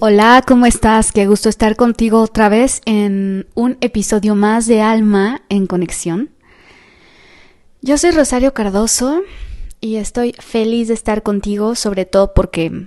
[0.00, 1.10] Hola, ¿cómo estás?
[1.10, 6.30] Qué gusto estar contigo otra vez en un episodio más de Alma en Conexión.
[7.82, 9.22] Yo soy Rosario Cardoso
[9.80, 12.86] y estoy feliz de estar contigo, sobre todo porque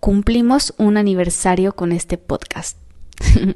[0.00, 2.78] cumplimos un aniversario con este podcast.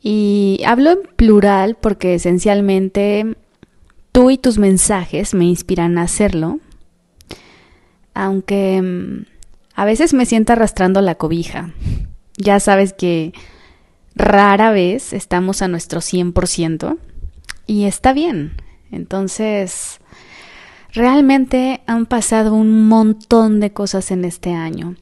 [0.00, 3.36] y hablo en plural porque esencialmente
[4.12, 6.60] tú y tus mensajes me inspiran a hacerlo,
[8.14, 9.31] aunque mm,
[9.74, 11.70] a veces me siento arrastrando la cobija.
[12.36, 13.32] Ya sabes que
[14.14, 16.98] rara vez estamos a nuestro 100%
[17.66, 18.56] y está bien.
[18.90, 20.00] Entonces,
[20.92, 24.96] realmente han pasado un montón de cosas en este año.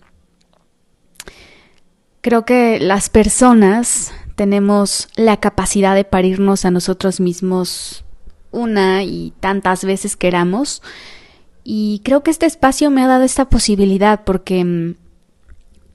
[2.21, 8.05] Creo que las personas tenemos la capacidad de parirnos a nosotros mismos
[8.53, 10.83] una y tantas veces queramos.
[11.65, 14.97] Y creo que este espacio me ha dado esta posibilidad porque mm,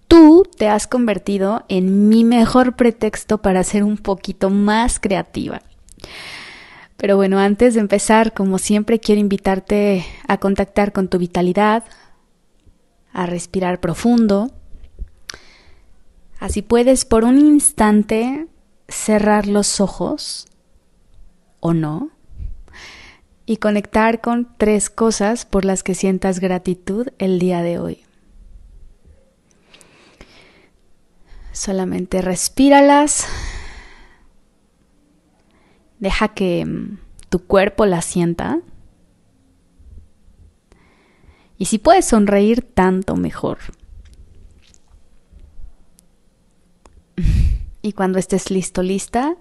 [0.07, 5.61] tú te has convertido en mi mejor pretexto para ser un poquito más creativa.
[6.97, 11.83] Pero bueno, antes de empezar, como siempre, quiero invitarte a contactar con tu vitalidad,
[13.11, 14.51] a respirar profundo.
[16.39, 18.47] Así puedes por un instante
[18.87, 20.47] cerrar los ojos
[21.59, 22.14] o no
[23.45, 28.01] y conectar con tres cosas por las que sientas gratitud el día de hoy.
[31.51, 33.27] Solamente respíralas
[35.99, 38.59] Deja que mm, tu cuerpo la sienta.
[41.57, 43.57] Y si puedes sonreír, tanto mejor.
[47.81, 49.35] Y cuando estés listo, lista,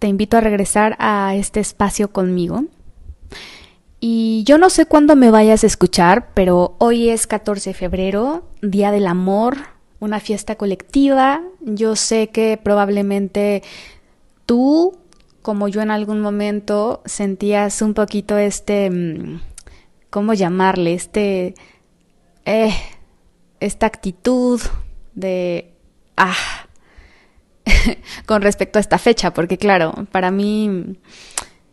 [0.00, 2.64] te invito a regresar a este espacio conmigo.
[4.00, 8.44] Y yo no sé cuándo me vayas a escuchar, pero hoy es 14 de febrero,
[8.60, 9.56] Día del Amor,
[10.00, 11.42] una fiesta colectiva.
[11.60, 13.62] Yo sé que probablemente
[14.44, 14.98] tú
[15.42, 19.40] como yo en algún momento sentías un poquito este, mm,
[20.08, 20.94] ¿cómo llamarle?
[20.94, 21.54] Este,
[22.44, 22.74] eh,
[23.60, 24.60] esta actitud
[25.14, 25.74] de,
[26.16, 26.34] ah,
[28.26, 30.96] con respecto a esta fecha, porque claro, para mí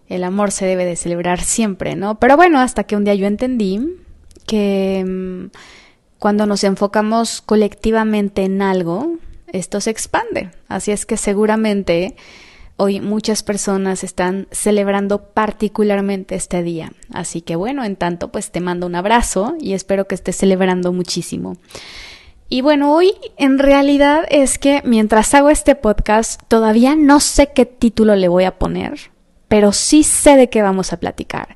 [0.09, 2.20] el amor se debe de celebrar siempre, ¿no?
[2.20, 3.80] Pero bueno, hasta que un día yo entendí
[4.46, 5.58] que mm,
[6.18, 9.18] cuando nos enfocamos colectivamente en algo,
[9.48, 10.52] esto se expande.
[10.68, 12.16] Así es que seguramente
[12.81, 16.94] Hoy muchas personas están celebrando particularmente este día.
[17.12, 20.94] Así que bueno, en tanto pues te mando un abrazo y espero que estés celebrando
[20.94, 21.58] muchísimo.
[22.48, 27.66] Y bueno, hoy en realidad es que mientras hago este podcast todavía no sé qué
[27.66, 29.12] título le voy a poner,
[29.50, 31.50] pero sí sé de qué vamos a platicar.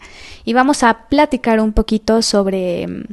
[0.44, 3.04] Y vamos a platicar un poquito sobre mm,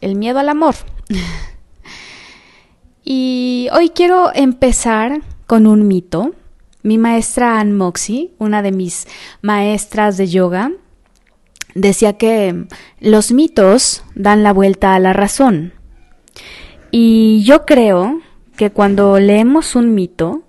[0.00, 0.74] el miedo al amor.
[3.04, 6.34] y hoy quiero empezar con un mito
[6.82, 9.06] mi maestra Ann Moxie, una de mis
[9.42, 10.72] maestras de yoga,
[11.74, 12.66] decía que
[13.00, 15.74] los mitos dan la vuelta a la razón.
[16.90, 18.20] Y yo creo
[18.56, 20.42] que cuando leemos un mito,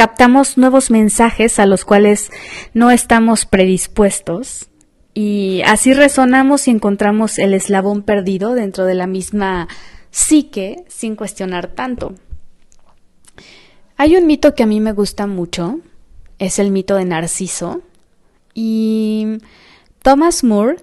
[0.00, 2.30] captamos nuevos mensajes a los cuales
[2.72, 4.70] no estamos predispuestos
[5.12, 9.68] y así resonamos y encontramos el eslabón perdido dentro de la misma
[10.10, 12.14] psique sin cuestionar tanto.
[13.98, 15.80] Hay un mito que a mí me gusta mucho,
[16.38, 17.82] es el mito de Narciso,
[18.54, 19.36] y
[20.02, 20.76] Thomas Moore,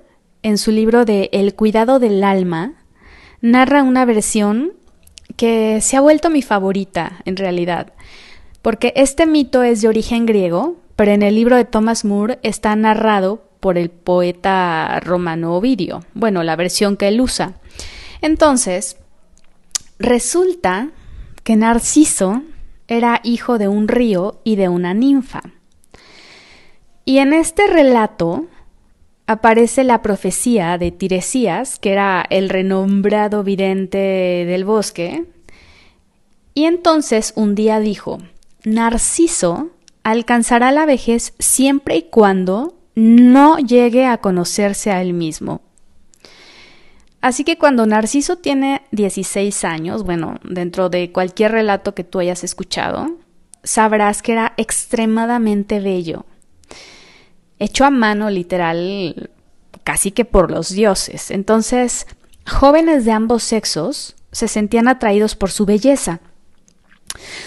[0.44, 2.86] en su libro de El cuidado del alma,
[3.42, 4.74] narra una versión
[5.38, 7.94] que se ha vuelto mi favorita, en realidad,
[8.68, 12.76] porque este mito es de origen griego, pero en el libro de Thomas Moore está
[12.76, 17.54] narrado por el poeta romano Ovidio, bueno, la versión que él usa.
[18.22, 18.98] Entonces,
[20.00, 20.90] resulta
[21.46, 22.44] que Narciso
[22.90, 25.44] era hijo de un río y de una ninfa.
[27.06, 28.48] Y en este relato
[29.28, 33.98] aparece la profecía de Tiresías, que era el renombrado vidente
[34.46, 35.24] del bosque,
[36.54, 38.18] y entonces un día dijo,
[38.68, 39.70] Narciso
[40.04, 45.62] alcanzará la vejez siempre y cuando no llegue a conocerse a él mismo.
[47.22, 52.44] Así que cuando Narciso tiene 16 años, bueno, dentro de cualquier relato que tú hayas
[52.44, 53.18] escuchado,
[53.64, 56.26] sabrás que era extremadamente bello,
[57.60, 59.30] hecho a mano literal,
[59.86, 61.32] casi que por los dioses.
[61.32, 62.06] Entonces,
[62.46, 66.20] jóvenes de ambos sexos se sentían atraídos por su belleza.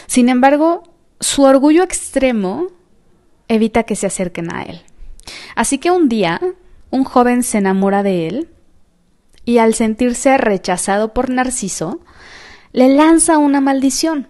[0.06, 0.89] Sin embargo,
[1.20, 2.68] su orgullo extremo
[3.48, 4.82] evita que se acerquen a él.
[5.54, 6.40] Así que un día,
[6.90, 8.48] un joven se enamora de él
[9.44, 12.00] y al sentirse rechazado por Narciso,
[12.72, 14.28] le lanza una maldición.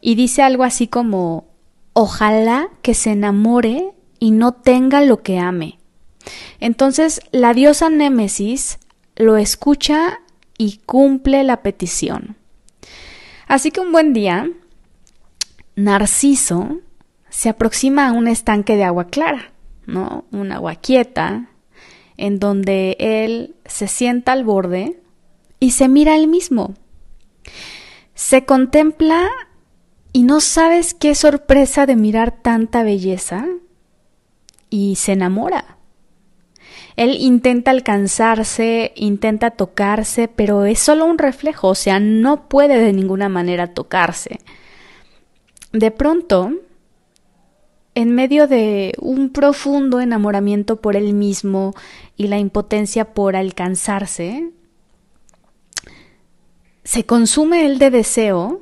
[0.00, 1.46] Y dice algo así como,
[1.92, 5.78] ojalá que se enamore y no tenga lo que ame.
[6.60, 8.78] Entonces la diosa Némesis
[9.16, 10.20] lo escucha
[10.58, 12.36] y cumple la petición.
[13.46, 14.50] Así que un buen día,
[15.76, 16.80] Narciso
[17.28, 19.52] se aproxima a un estanque de agua clara,
[19.86, 20.24] ¿no?
[20.30, 21.48] Un agua quieta,
[22.16, 25.00] en donde él se sienta al borde
[25.58, 26.74] y se mira él mismo.
[28.14, 29.28] Se contempla
[30.12, 33.46] y no sabes qué sorpresa de mirar tanta belleza
[34.70, 35.78] y se enamora.
[36.96, 42.92] Él intenta alcanzarse, intenta tocarse, pero es solo un reflejo, o sea, no puede de
[42.92, 44.38] ninguna manera tocarse.
[45.74, 46.52] De pronto,
[47.96, 51.74] en medio de un profundo enamoramiento por él mismo
[52.16, 54.52] y la impotencia por alcanzarse,
[56.84, 58.60] se consume él de deseo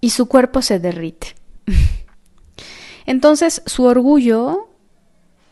[0.00, 1.34] y su cuerpo se derrite.
[3.04, 4.70] Entonces su orgullo,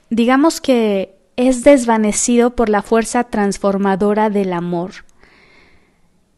[0.08, 5.04] digamos que es desvanecido por la fuerza transformadora del amor.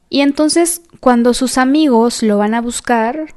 [0.09, 3.35] Y entonces cuando sus amigos lo van a buscar,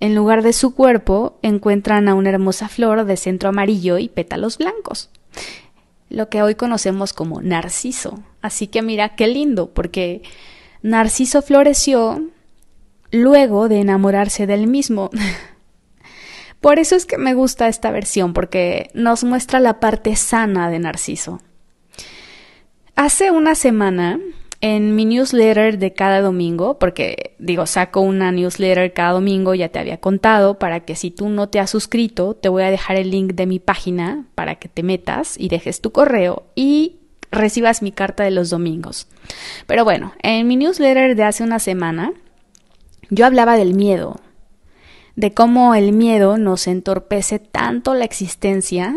[0.00, 4.58] en lugar de su cuerpo encuentran a una hermosa flor de centro amarillo y pétalos
[4.58, 5.10] blancos,
[6.08, 8.22] lo que hoy conocemos como narciso.
[8.40, 10.22] Así que mira qué lindo, porque
[10.82, 12.22] Narciso floreció
[13.10, 15.10] luego de enamorarse del mismo.
[16.60, 20.78] Por eso es que me gusta esta versión, porque nos muestra la parte sana de
[20.78, 21.40] Narciso.
[22.96, 24.18] Hace una semana,
[24.60, 29.78] en mi newsletter de cada domingo, porque digo, saco una newsletter cada domingo, ya te
[29.78, 33.10] había contado, para que si tú no te has suscrito, te voy a dejar el
[33.10, 36.96] link de mi página para que te metas y dejes tu correo y
[37.30, 39.06] recibas mi carta de los domingos.
[39.66, 42.12] Pero bueno, en mi newsletter de hace una semana,
[43.10, 44.20] yo hablaba del miedo,
[45.14, 48.94] de cómo el miedo nos entorpece tanto la existencia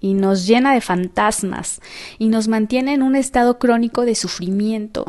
[0.00, 1.80] y nos llena de fantasmas
[2.18, 5.04] y nos mantiene en un estado crónico de sufrimiento.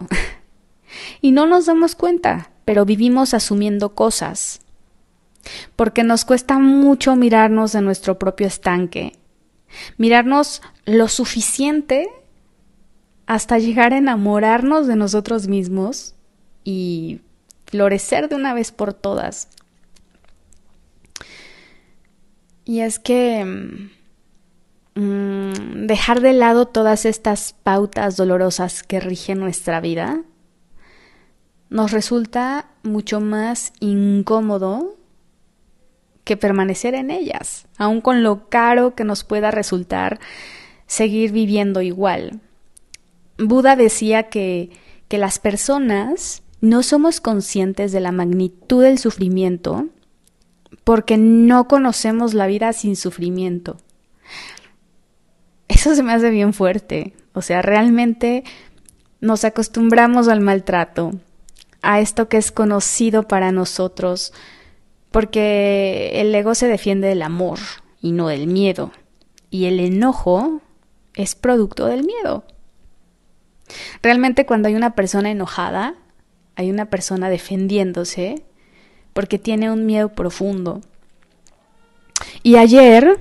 [1.22, 4.60] y no nos damos cuenta, pero vivimos asumiendo cosas.
[5.76, 9.14] Porque nos cuesta mucho mirarnos de nuestro propio estanque,
[9.98, 12.08] mirarnos lo suficiente
[13.26, 16.16] hasta llegar a enamorarnos de nosotros mismos
[16.64, 17.22] y
[17.66, 19.48] florecer de una vez por todas.
[22.66, 23.90] Y es que
[24.96, 30.24] mm, dejar de lado todas estas pautas dolorosas que rigen nuestra vida
[31.70, 34.98] nos resulta mucho más incómodo
[36.24, 40.20] que permanecer en ellas, aun con lo caro que nos pueda resultar
[40.86, 42.42] seguir viviendo igual.
[43.38, 44.70] Buda decía que,
[45.08, 49.88] que las personas no somos conscientes de la magnitud del sufrimiento
[50.84, 53.78] porque no conocemos la vida sin sufrimiento.
[55.72, 57.14] Eso se me hace bien fuerte.
[57.34, 58.44] O sea, realmente
[59.22, 61.12] nos acostumbramos al maltrato,
[61.82, 64.34] a esto que es conocido para nosotros,
[65.12, 67.60] porque el ego se defiende del amor
[68.02, 68.92] y no del miedo.
[69.50, 70.62] Y el enojo
[71.14, 72.44] es producto del miedo.
[74.04, 75.96] Realmente cuando hay una persona enojada,
[76.58, 78.44] hay una persona defendiéndose
[79.14, 80.82] porque tiene un miedo profundo.
[82.44, 83.20] Y ayer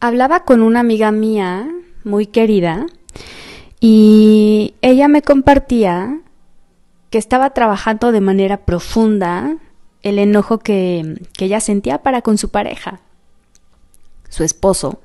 [0.00, 1.68] hablaba con una amiga mía
[2.04, 2.86] muy querida
[3.80, 6.20] y ella me compartía
[7.10, 9.56] que estaba trabajando de manera profunda
[10.02, 13.00] el enojo que, que ella sentía para con su pareja,
[14.28, 15.00] su esposo.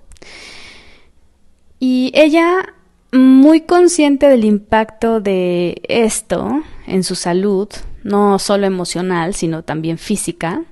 [1.80, 2.74] Y ella
[3.12, 7.70] muy consciente del impacto de esto en su salud,
[8.04, 10.64] no solo emocional, sino también física.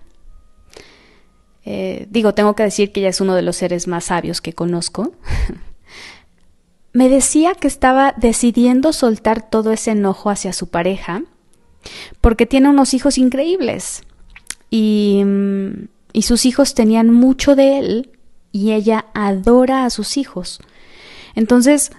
[1.64, 4.54] Eh, digo, tengo que decir que ella es uno de los seres más sabios que
[4.54, 5.12] conozco.
[6.94, 11.24] Me decía que estaba decidiendo soltar todo ese enojo hacia su pareja
[12.20, 14.04] porque tiene unos hijos increíbles
[14.70, 18.12] y, mm, y sus hijos tenían mucho de él
[18.52, 20.60] y ella adora a sus hijos.
[21.34, 21.92] Entonces,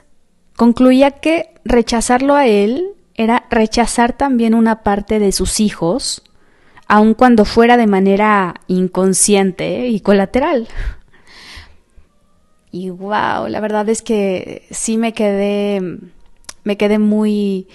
[0.57, 6.23] concluía que rechazarlo a él era rechazar también una parte de sus hijos,
[6.89, 10.69] aun cuando fuera de manera inconsciente y colateral.
[12.71, 15.99] Y wow, la verdad es que sí me quedé,
[16.65, 17.69] me quedé muy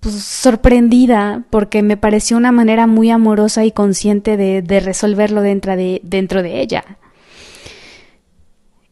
[0.00, 5.76] pues, sorprendida porque me pareció una manera muy amorosa y consciente de, de resolverlo dentro
[5.76, 6.84] de, dentro de ella.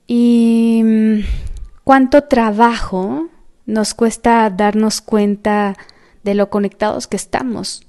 [0.07, 1.25] Y
[1.85, 3.29] cuánto trabajo
[3.67, 5.77] nos cuesta darnos cuenta
[6.23, 7.87] de lo conectados que estamos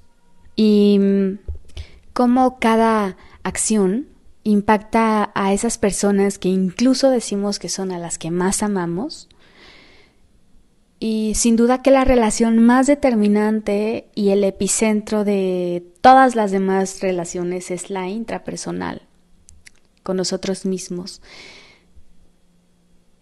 [0.56, 1.53] y mm,
[2.14, 4.08] cómo cada acción
[4.44, 9.30] impacta a esas personas que incluso decimos que son a las que más amamos.
[11.00, 17.02] Y sin duda que la relación más determinante y el epicentro de todas las demás
[17.02, 19.02] relaciones es la intrapersonal,
[20.02, 21.22] con nosotros mismos.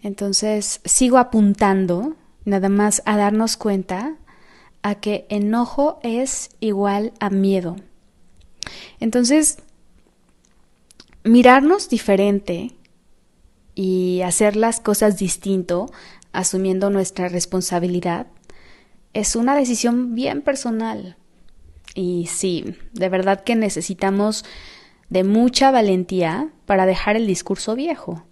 [0.04, 4.16] Entonces sigo apuntando nada más a darnos cuenta
[4.84, 7.78] a que enojo es igual a miedo.
[9.00, 9.58] Entonces,
[11.24, 12.76] mirarnos diferente
[13.76, 15.92] y hacer las cosas distinto,
[16.34, 18.28] asumiendo nuestra responsabilidad,
[19.14, 21.18] es una decisión bien personal.
[21.94, 24.46] Y sí, de verdad que necesitamos
[25.10, 28.24] de mucha valentía para dejar el discurso viejo.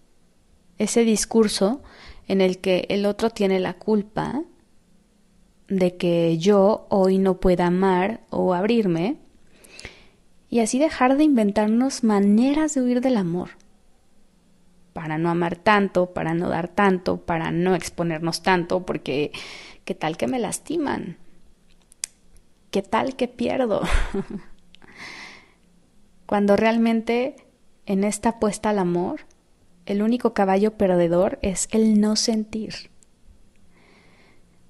[0.77, 1.81] Ese discurso
[2.27, 4.43] en el que el otro tiene la culpa
[5.67, 9.17] de que yo hoy no pueda amar o abrirme
[10.50, 13.51] y así dejar de inventarnos maneras de huir del amor.
[14.94, 19.32] Para no amar tanto, para no dar tanto, para no exponernos tanto, porque
[19.86, 21.18] ¿qué tal que me lastiman?
[22.72, 23.82] ¿Qué tal que pierdo?
[26.25, 27.36] Cuando realmente
[27.86, 29.22] en esta apuesta al amor,
[29.86, 32.91] el único caballo perdedor es el no sentir.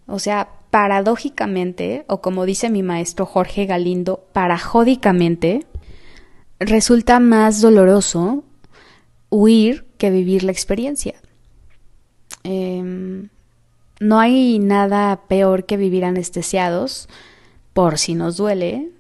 [0.08, 5.66] O sea, paradójicamente, o como dice mi maestro Jorge Galindo, parajódicamente,
[6.60, 8.44] resulta más doloroso
[9.30, 11.16] huir que vivir la experiencia.
[12.44, 13.30] Em,
[14.00, 17.10] no hay nada peor que vivir anestesiados
[17.74, 18.92] por si nos duele,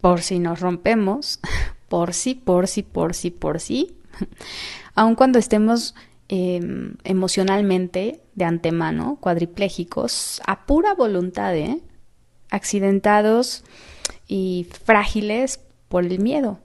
[0.00, 1.40] por si nos rompemos,
[1.88, 3.96] por si, por si, por si, por si,
[4.94, 5.94] aun cuando estemos
[6.28, 11.80] em, emocionalmente de antemano cuadriplégicos a pura voluntad, ¿eh?
[12.50, 13.64] accidentados
[14.28, 15.60] y frágiles
[15.94, 16.58] por el miedo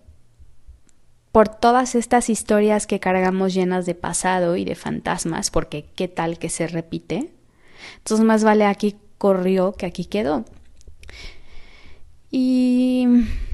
[1.32, 6.40] por todas estas historias que cargamos llenas de pasado y de fantasmas, porque qué tal
[6.40, 7.32] que se repite.
[7.98, 10.46] Entonces más vale aquí corrió que aquí quedó.
[12.32, 13.08] Y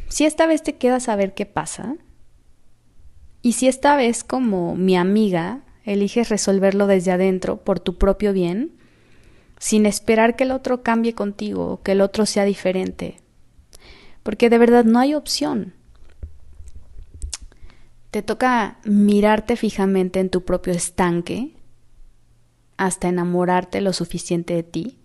[0.07, 1.97] si esta vez te quedas a ver qué pasa,
[3.41, 8.71] y si esta vez como mi amiga eliges resolverlo desde adentro por tu propio bien,
[9.59, 13.17] sin esperar que el otro cambie contigo o que el otro sea diferente,
[14.25, 15.75] porque de verdad no hay opción.
[18.09, 21.53] Te toca mirarte fijamente en tu propio estanque
[22.75, 24.97] hasta enamorarte lo suficiente de ti,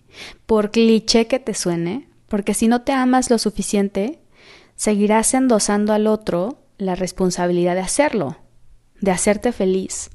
[0.47, 4.23] por cliché que te suene, porque si no te amas lo suficiente,
[4.75, 8.39] seguirás endosando al otro la responsabilidad de hacerlo,
[9.03, 10.09] de hacerte feliz.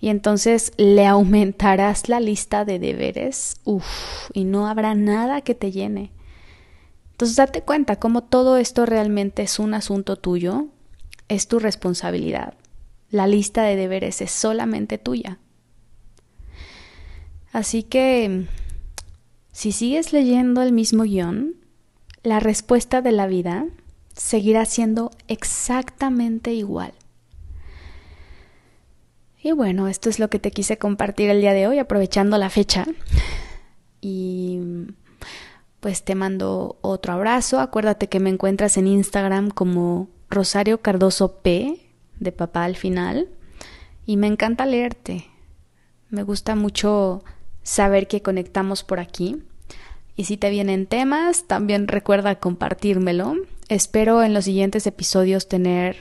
[0.00, 5.72] Y entonces le aumentarás la lista de deberes, uff, y no habrá nada que te
[5.72, 6.12] llene.
[7.16, 10.66] Entonces date cuenta cómo todo esto realmente es un asunto tuyo
[11.28, 12.52] es tu responsabilidad.
[13.10, 15.38] La lista de deberes es solamente tuya.
[17.52, 18.44] Así que,
[19.50, 21.54] si sigues leyendo el mismo guion,
[22.22, 23.64] la respuesta de la vida
[24.14, 26.92] seguirá siendo exactamente igual.
[29.42, 32.50] Y bueno, esto es lo que te quise compartir el día de hoy, aprovechando la
[32.50, 32.84] fecha.
[34.02, 34.60] Y
[35.86, 37.60] pues te mando otro abrazo.
[37.60, 41.78] Acuérdate que me encuentras en Instagram como Rosario Cardoso P,
[42.18, 43.28] de papá al final,
[44.04, 45.26] y me encanta leerte.
[46.10, 47.22] Me gusta mucho
[47.62, 49.44] saber que conectamos por aquí.
[50.16, 53.36] Y si te vienen temas, también recuerda compartírmelo.
[53.68, 55.98] Espero en los siguientes episodios tener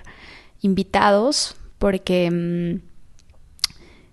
[0.61, 2.81] invitados porque mm,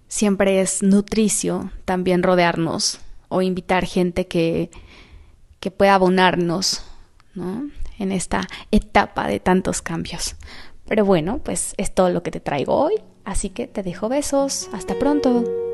[0.06, 3.00] siempre es nutricio también rodearnos
[3.30, 4.68] o invitar gente que,
[5.62, 6.83] que pueda abonarnos,
[7.35, 7.71] ¿no?
[8.00, 10.35] en esta etapa de tantos cambios.
[10.87, 14.69] Pero bueno, pues es todo lo que te traigo hoy, así que te dejo besos.
[14.73, 15.71] Hasta pronto.